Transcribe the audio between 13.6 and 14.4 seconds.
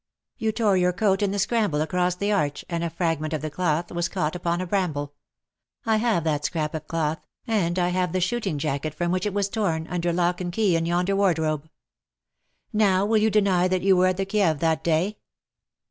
that you were at the